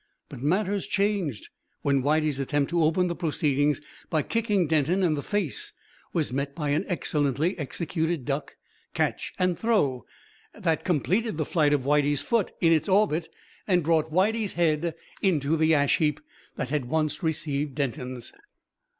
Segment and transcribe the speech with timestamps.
[0.29, 1.49] But matters changed
[1.83, 5.73] when Whitey's attempt to open the proceedings by kicking Denton in the face
[6.11, 8.55] was met by an excellently executed duck,
[8.95, 10.07] catch and throw,
[10.55, 13.29] that completed the flight of Whitey's foot in its orbit
[13.67, 16.19] and brought Whitey's head into the ash heap
[16.55, 18.33] that had once received Denton's.